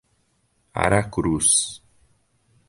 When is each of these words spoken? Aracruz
Aracruz 0.83 1.53